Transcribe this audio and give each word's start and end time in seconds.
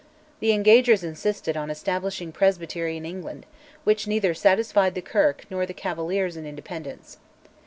The 0.39 0.49
Engagers 0.49 1.03
insisted 1.03 1.55
on 1.55 1.69
establishing 1.69 2.31
presbytery 2.31 2.97
in 2.97 3.05
England, 3.05 3.45
which 3.83 4.07
neither 4.07 4.33
satisfied 4.33 4.95
the 4.95 5.01
Kirk 5.03 5.45
nor 5.51 5.67
the 5.67 5.75
Cavaliers 5.75 6.35
and 6.35 6.47
Independents. 6.47 7.17